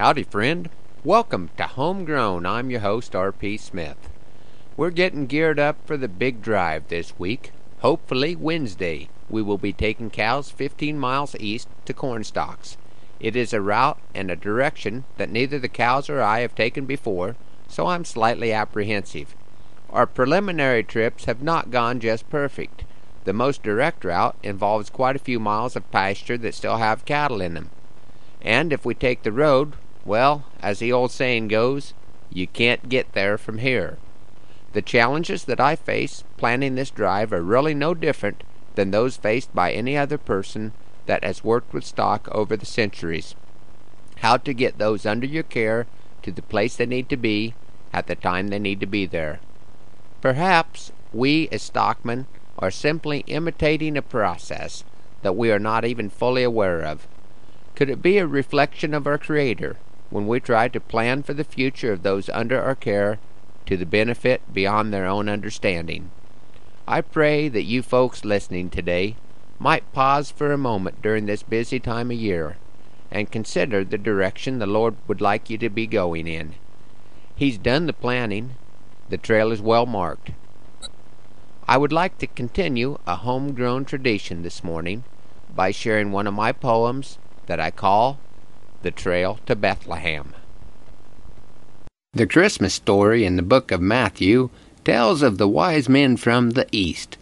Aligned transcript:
Howdy, 0.00 0.22
friend. 0.22 0.70
Welcome 1.04 1.50
to 1.58 1.64
Homegrown. 1.64 2.46
I'm 2.46 2.70
your 2.70 2.80
host, 2.80 3.14
R.P. 3.14 3.58
Smith. 3.58 4.08
We're 4.74 4.88
getting 4.88 5.26
geared 5.26 5.58
up 5.58 5.76
for 5.86 5.98
the 5.98 6.08
big 6.08 6.40
drive 6.40 6.88
this 6.88 7.18
week. 7.18 7.52
Hopefully, 7.80 8.34
Wednesday, 8.34 9.10
we 9.28 9.42
will 9.42 9.58
be 9.58 9.74
taking 9.74 10.08
cows 10.08 10.50
15 10.50 10.98
miles 10.98 11.36
east 11.38 11.68
to 11.84 11.92
Cornstalks. 11.92 12.78
It 13.20 13.36
is 13.36 13.52
a 13.52 13.60
route 13.60 14.00
and 14.14 14.30
a 14.30 14.36
direction 14.36 15.04
that 15.18 15.28
neither 15.28 15.58
the 15.58 15.68
cows 15.68 16.08
or 16.08 16.22
I 16.22 16.40
have 16.40 16.54
taken 16.54 16.86
before, 16.86 17.36
so 17.68 17.88
I'm 17.88 18.06
slightly 18.06 18.54
apprehensive. 18.54 19.34
Our 19.90 20.06
preliminary 20.06 20.82
trips 20.82 21.26
have 21.26 21.42
not 21.42 21.70
gone 21.70 22.00
just 22.00 22.30
perfect. 22.30 22.84
The 23.24 23.34
most 23.34 23.62
direct 23.62 24.02
route 24.06 24.38
involves 24.42 24.88
quite 24.88 25.16
a 25.16 25.18
few 25.18 25.38
miles 25.38 25.76
of 25.76 25.90
pasture 25.90 26.38
that 26.38 26.54
still 26.54 26.78
have 26.78 27.04
cattle 27.04 27.42
in 27.42 27.52
them. 27.52 27.68
And 28.40 28.72
if 28.72 28.86
we 28.86 28.94
take 28.94 29.24
the 29.24 29.32
road, 29.32 29.74
well, 30.04 30.44
as 30.60 30.78
the 30.78 30.92
old 30.92 31.10
saying 31.10 31.48
goes, 31.48 31.94
you 32.32 32.46
can't 32.46 32.88
get 32.88 33.12
there 33.12 33.36
from 33.36 33.58
here. 33.58 33.98
The 34.72 34.82
challenges 34.82 35.44
that 35.44 35.60
I 35.60 35.76
face 35.76 36.24
planning 36.36 36.74
this 36.74 36.90
drive 36.90 37.32
are 37.32 37.42
really 37.42 37.74
no 37.74 37.92
different 37.92 38.44
than 38.76 38.90
those 38.90 39.16
faced 39.16 39.54
by 39.54 39.72
any 39.72 39.96
other 39.96 40.18
person 40.18 40.72
that 41.06 41.24
has 41.24 41.42
worked 41.42 41.74
with 41.74 41.84
stock 41.84 42.28
over 42.30 42.56
the 42.56 42.66
centuries. 42.66 43.34
How 44.18 44.36
to 44.36 44.54
get 44.54 44.78
those 44.78 45.04
under 45.04 45.26
your 45.26 45.42
care 45.42 45.86
to 46.22 46.30
the 46.30 46.42
place 46.42 46.76
they 46.76 46.86
need 46.86 47.08
to 47.08 47.16
be 47.16 47.54
at 47.92 48.06
the 48.06 48.14
time 48.14 48.48
they 48.48 48.58
need 48.58 48.80
to 48.80 48.86
be 48.86 49.06
there. 49.06 49.40
Perhaps 50.20 50.92
we 51.12 51.48
as 51.50 51.62
stockmen 51.62 52.26
are 52.58 52.70
simply 52.70 53.20
imitating 53.26 53.96
a 53.96 54.02
process 54.02 54.84
that 55.22 55.36
we 55.36 55.50
are 55.50 55.58
not 55.58 55.84
even 55.84 56.08
fully 56.10 56.42
aware 56.42 56.82
of. 56.82 57.08
Could 57.74 57.90
it 57.90 58.02
be 58.02 58.18
a 58.18 58.26
reflection 58.26 58.94
of 58.94 59.06
our 59.06 59.18
Creator 59.18 59.76
when 60.10 60.26
we 60.26 60.40
try 60.40 60.68
to 60.68 60.80
plan 60.80 61.22
for 61.22 61.32
the 61.32 61.44
future 61.44 61.92
of 61.92 62.02
those 62.02 62.28
under 62.30 62.60
our 62.60 62.74
care 62.74 63.18
to 63.66 63.76
the 63.76 63.86
benefit 63.86 64.42
beyond 64.52 64.92
their 64.92 65.06
own 65.06 65.28
understanding? 65.28 66.10
I 66.86 67.00
pray 67.00 67.48
that 67.48 67.62
you 67.62 67.82
folks 67.82 68.24
listening 68.24 68.70
today 68.70 69.16
might 69.58 69.92
pause 69.92 70.30
for 70.30 70.52
a 70.52 70.58
moment 70.58 71.02
during 71.02 71.26
this 71.26 71.42
busy 71.42 71.78
time 71.78 72.10
of 72.10 72.16
year 72.16 72.56
and 73.10 73.30
consider 73.30 73.84
the 73.84 73.98
direction 73.98 74.58
the 74.58 74.66
Lord 74.66 74.96
would 75.06 75.20
like 75.20 75.50
you 75.50 75.58
to 75.58 75.68
be 75.68 75.86
going 75.86 76.26
in. 76.26 76.54
He's 77.36 77.58
done 77.58 77.86
the 77.86 77.92
planning. 77.92 78.52
The 79.08 79.18
trail 79.18 79.52
is 79.52 79.60
well 79.60 79.86
marked. 79.86 80.30
I 81.66 81.76
would 81.76 81.92
like 81.92 82.18
to 82.18 82.26
continue 82.26 82.98
a 83.06 83.16
homegrown 83.16 83.84
tradition 83.84 84.42
this 84.42 84.64
morning 84.64 85.04
by 85.54 85.70
sharing 85.70 86.10
one 86.10 86.26
of 86.26 86.34
my 86.34 86.52
poems 86.52 87.18
that 87.46 87.60
I 87.60 87.70
call 87.70 88.18
The 88.82 88.90
Trail 88.90 89.38
to 89.44 89.54
Bethlehem. 89.54 90.34
The 92.14 92.26
Christmas 92.26 92.72
story 92.72 93.26
in 93.26 93.36
the 93.36 93.42
book 93.42 93.70
of 93.70 93.82
Matthew 93.82 94.48
tells 94.84 95.20
of 95.20 95.36
the 95.36 95.46
wise 95.46 95.86
men 95.86 96.16
from 96.16 96.50
the 96.50 96.66
east. 96.72 97.18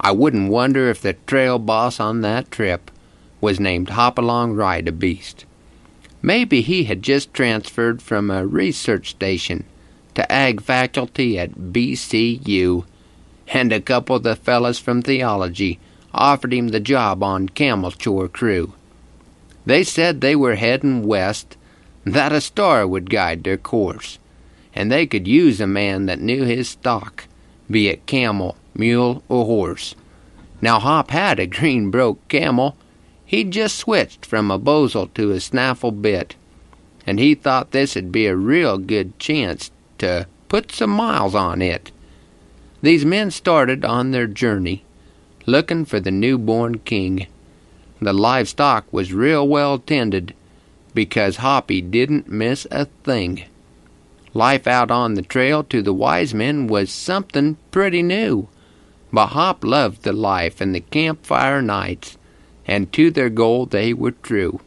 I 0.00 0.12
wouldn't 0.12 0.50
wonder 0.50 0.88
if 0.88 1.02
the 1.02 1.12
trail 1.12 1.58
boss 1.58 2.00
on 2.00 2.22
that 2.22 2.50
trip 2.50 2.90
was 3.42 3.60
named 3.60 3.90
Hopalong 3.90 4.54
Ride 4.54 4.88
a 4.88 4.92
Beast. 4.92 5.44
Maybe 6.22 6.62
he 6.62 6.84
had 6.84 7.02
just 7.02 7.34
transferred 7.34 8.00
from 8.00 8.30
a 8.30 8.46
research 8.46 9.10
station 9.10 9.64
to 10.14 10.30
ag 10.32 10.62
faculty 10.62 11.38
at 11.38 11.52
BCU 11.52 12.86
and 13.48 13.72
a 13.72 13.80
couple 13.82 14.16
of 14.16 14.22
the 14.22 14.36
fellows 14.36 14.78
from 14.78 15.02
theology 15.02 15.78
offered 16.14 16.54
him 16.54 16.68
the 16.68 16.80
job 16.80 17.22
on 17.22 17.50
camel 17.50 17.90
chore 17.90 18.28
crew. 18.28 18.72
They 19.66 19.84
said 19.84 20.20
they 20.20 20.36
were 20.36 20.56
heading 20.56 21.06
west, 21.06 21.56
that 22.04 22.32
a 22.32 22.40
star 22.40 22.86
would 22.86 23.08
guide 23.08 23.44
their 23.44 23.56
course, 23.56 24.18
and 24.74 24.92
they 24.92 25.06
could 25.06 25.26
use 25.26 25.60
a 25.60 25.66
man 25.66 26.06
that 26.06 26.20
knew 26.20 26.44
his 26.44 26.68
stock, 26.68 27.24
be 27.70 27.88
it 27.88 28.06
camel, 28.06 28.56
mule, 28.74 29.22
or 29.28 29.46
horse. 29.46 29.94
Now 30.60 30.78
Hop 30.78 31.10
had 31.10 31.38
a 31.38 31.46
green 31.46 31.90
broke 31.90 32.26
camel. 32.28 32.76
He'd 33.24 33.50
just 33.50 33.76
switched 33.76 34.26
from 34.26 34.50
a 34.50 34.58
bosal 34.58 35.12
to 35.14 35.30
a 35.30 35.40
snaffle 35.40 35.92
bit, 35.92 36.36
and 37.06 37.18
he 37.18 37.34
thought 37.34 37.70
this'd 37.70 38.12
be 38.12 38.26
a 38.26 38.36
real 38.36 38.78
good 38.78 39.18
chance 39.18 39.70
to 39.98 40.26
put 40.48 40.72
some 40.72 40.90
miles 40.90 41.34
on 41.34 41.62
it. 41.62 41.90
These 42.82 43.04
men 43.06 43.30
started 43.30 43.84
on 43.84 44.10
their 44.10 44.26
journey, 44.26 44.84
looking 45.46 45.86
for 45.86 46.00
the 46.00 46.10
newborn 46.10 46.80
king. 46.80 47.26
The 48.00 48.12
livestock 48.12 48.92
was 48.92 49.12
real 49.12 49.46
well 49.46 49.78
tended, 49.78 50.34
because 50.94 51.36
Hoppy 51.36 51.80
didn't 51.80 52.28
miss 52.28 52.66
a 52.70 52.86
thing. 53.04 53.44
Life 54.32 54.66
out 54.66 54.90
on 54.90 55.14
the 55.14 55.22
trail 55.22 55.62
to 55.64 55.80
the 55.80 55.94
wise 55.94 56.34
men 56.34 56.66
was 56.66 56.90
something 56.90 57.56
pretty 57.70 58.02
new, 58.02 58.48
but 59.12 59.28
Hop 59.28 59.64
loved 59.64 60.02
the 60.02 60.12
life 60.12 60.60
and 60.60 60.74
the 60.74 60.80
campfire 60.80 61.62
nights, 61.62 62.18
and 62.66 62.92
to 62.92 63.10
their 63.10 63.30
goal 63.30 63.66
they 63.66 63.94
were 63.94 64.10
true. 64.10 64.60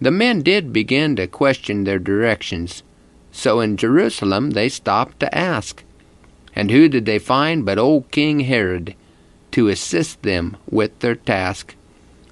The 0.00 0.10
men 0.10 0.42
did 0.42 0.72
begin 0.72 1.14
to 1.16 1.28
question 1.28 1.84
their 1.84 2.00
directions, 2.00 2.82
so 3.30 3.60
in 3.60 3.76
Jerusalem 3.76 4.50
they 4.50 4.68
stopped 4.68 5.20
to 5.20 5.32
ask. 5.32 5.84
And 6.56 6.70
who 6.70 6.88
did 6.88 7.06
they 7.06 7.18
find 7.18 7.64
but 7.64 7.78
old 7.78 8.10
King 8.10 8.40
Herod 8.40 8.94
to 9.52 9.68
assist 9.68 10.22
them 10.22 10.56
with 10.68 10.98
their 10.98 11.14
task? 11.14 11.76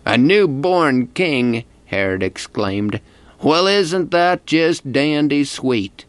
A 0.05 0.19
new-born 0.19 1.09
king, 1.09 1.65
Herod 1.87 2.23
exclaimed. 2.23 3.01
Well, 3.43 3.67
isn't 3.67 4.11
that 4.11 4.47
just 4.47 4.93
dandy 4.93 5.45
sweet? 5.45 6.05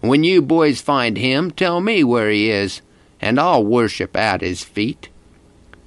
When 0.00 0.24
you 0.24 0.42
boys 0.42 0.80
find 0.80 1.16
him, 1.16 1.50
tell 1.50 1.80
me 1.80 2.04
where 2.04 2.30
he 2.30 2.50
is, 2.50 2.82
and 3.20 3.38
I'll 3.38 3.64
worship 3.64 4.16
at 4.16 4.40
his 4.40 4.64
feet. 4.64 5.08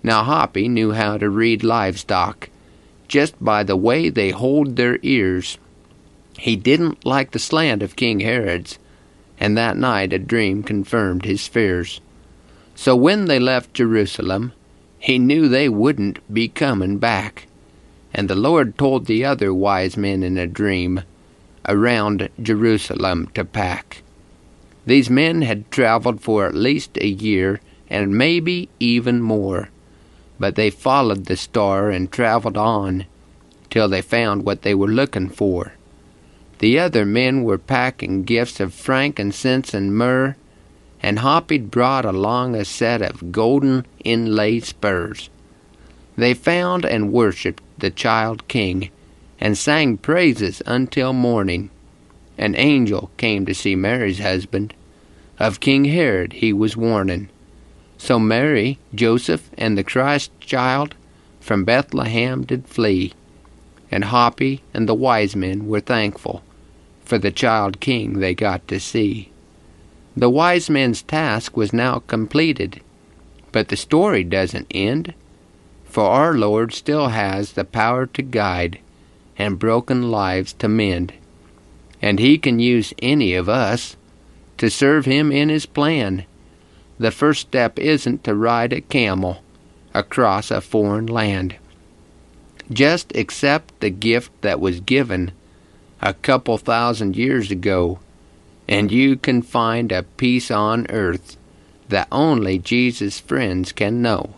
Now 0.03 0.23
Hoppy 0.23 0.67
knew 0.67 0.91
how 0.91 1.17
to 1.17 1.29
read 1.29 1.63
livestock, 1.63 2.49
just 3.07 3.43
by 3.43 3.63
the 3.63 3.75
way 3.75 4.09
they 4.09 4.31
hold 4.31 4.75
their 4.75 4.99
ears. 5.01 5.57
He 6.37 6.55
didn't 6.55 7.05
like 7.05 7.31
the 7.31 7.39
slant 7.39 7.81
of 7.81 7.95
King 7.95 8.19
Herod's, 8.19 8.77
and 9.39 9.57
that 9.57 9.77
night 9.77 10.13
a 10.13 10.19
dream 10.19 10.63
confirmed 10.63 11.25
his 11.25 11.47
fears. 11.47 12.01
So 12.75 12.95
when 12.95 13.25
they 13.25 13.39
left 13.39 13.73
Jerusalem, 13.73 14.53
he 15.03 15.19
knew 15.19 15.49
they 15.49 15.67
wouldn't 15.67 16.17
be 16.33 16.47
coming 16.47 16.97
back. 16.97 17.45
And 18.13 18.29
the 18.29 18.35
Lord 18.35 18.77
told 18.77 19.05
the 19.05 19.25
other 19.25 19.53
wise 19.53 19.97
men 19.97 20.23
in 20.23 20.37
a 20.37 20.47
dream 20.47 21.01
around 21.67 22.29
Jerusalem 22.41 23.29
to 23.33 23.43
pack. 23.43 24.01
These 24.85 25.09
men 25.09 25.41
had 25.41 25.69
traveled 25.69 26.21
for 26.21 26.45
at 26.45 26.55
least 26.55 26.97
a 27.01 27.07
year 27.07 27.59
and 27.89 28.17
maybe 28.17 28.69
even 28.79 29.21
more, 29.21 29.67
but 30.39 30.55
they 30.55 30.69
followed 30.69 31.25
the 31.25 31.35
star 31.35 31.89
and 31.89 32.09
traveled 32.09 32.55
on 32.55 33.05
till 33.69 33.89
they 33.89 34.01
found 34.01 34.45
what 34.45 34.61
they 34.61 34.73
were 34.73 34.87
looking 34.87 35.27
for. 35.27 35.73
The 36.59 36.79
other 36.79 37.05
men 37.05 37.43
were 37.43 37.57
packing 37.57 38.23
gifts 38.23 38.61
of 38.61 38.73
frankincense 38.73 39.73
and 39.73 39.93
myrrh, 39.93 40.37
and 41.03 41.19
Hoppy'd 41.19 41.69
brought 41.69 42.05
along 42.05 42.55
a 42.55 42.63
set 42.63 43.01
of 43.01 43.31
golden 43.33 43.85
inlaid 44.05 44.63
spurs. 44.63 45.29
They 46.15 46.33
found 46.33 46.85
and 46.85 47.11
worshipped 47.11 47.61
the 47.77 47.91
child 47.91 48.47
king, 48.47 48.89
and 49.39 49.57
sang 49.57 49.97
praises 49.97 50.61
until 50.65 51.11
morning. 51.11 51.69
An 52.37 52.55
angel 52.55 53.11
came 53.17 53.45
to 53.45 53.53
see 53.53 53.75
Mary's 53.75 54.19
husband. 54.19 54.73
Of 55.39 55.59
King 55.59 55.85
Herod 55.85 56.33
he 56.33 56.53
was 56.53 56.77
warning. 56.77 57.27
So 57.97 58.17
Mary, 58.17 58.79
Joseph, 58.95 59.49
and 59.57 59.77
the 59.77 59.83
Christ 59.83 60.31
child 60.39 60.95
from 61.41 61.65
Bethlehem 61.65 62.43
did 62.45 62.67
flee, 62.67 63.13
and 63.91 64.05
Hoppy 64.05 64.61
and 64.73 64.87
the 64.87 64.95
wise 64.95 65.35
men 65.35 65.67
were 65.67 65.81
thankful 65.81 66.41
for 67.03 67.17
the 67.17 67.31
child 67.31 67.81
king 67.81 68.19
they 68.19 68.33
got 68.33 68.65
to 68.69 68.79
see. 68.79 69.32
The 70.15 70.29
wise 70.29 70.69
men's 70.69 71.01
task 71.01 71.57
was 71.57 71.73
now 71.73 71.99
completed, 71.99 72.81
but 73.51 73.69
the 73.69 73.77
story 73.77 74.23
doesn't 74.23 74.67
end, 74.71 75.13
for 75.85 76.03
our 76.03 76.33
Lord 76.33 76.73
still 76.73 77.09
has 77.09 77.53
the 77.53 77.63
power 77.63 78.05
to 78.07 78.21
guide 78.21 78.79
and 79.37 79.57
broken 79.57 80.11
lives 80.11 80.53
to 80.53 80.67
mend, 80.67 81.13
and 82.01 82.19
He 82.19 82.37
can 82.37 82.59
use 82.59 82.93
any 83.01 83.33
of 83.33 83.49
us 83.49 83.97
to 84.59 84.69
serve 84.69 85.05
Him 85.05 85.31
in 85.31 85.49
His 85.49 85.65
plan. 85.65 86.25
The 86.99 87.11
first 87.11 87.41
step 87.41 87.79
isn't 87.79 88.23
to 88.23 88.35
ride 88.35 88.71
a 88.71 88.81
camel 88.81 89.41
across 89.95 90.51
a 90.51 90.61
foreign 90.61 91.07
land. 91.07 91.55
Just 92.71 93.15
accept 93.15 93.79
the 93.79 93.89
gift 93.89 94.31
that 94.41 94.59
was 94.59 94.79
given 94.79 95.31
a 96.01 96.13
couple 96.13 96.57
thousand 96.57 97.15
years 97.15 97.49
ago, 97.49 97.99
and 98.67 98.91
you 98.91 99.15
can 99.15 99.41
find 99.41 99.91
a 99.91 100.03
peace 100.03 100.49
on 100.49 100.87
earth 100.89 101.37
that 101.89 102.07
only 102.11 102.57
Jesus' 102.57 103.19
friends 103.19 103.71
can 103.71 104.01
know. 104.01 104.35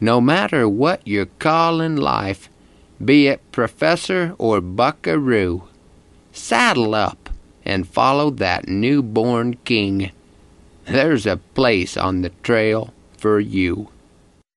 No 0.00 0.20
matter 0.20 0.68
what 0.68 1.06
your 1.06 1.26
call 1.26 1.80
in 1.80 1.96
life, 1.96 2.48
be 3.02 3.28
it 3.28 3.40
professor 3.52 4.34
or 4.38 4.60
buckaroo, 4.60 5.62
saddle 6.32 6.94
up 6.94 7.30
and 7.64 7.88
follow 7.88 8.30
that 8.30 8.68
newborn 8.68 9.54
king. 9.64 10.12
There's 10.84 11.26
a 11.26 11.38
place 11.54 11.96
on 11.96 12.22
the 12.22 12.30
trail 12.42 12.92
for 13.18 13.40
you. 13.40 13.88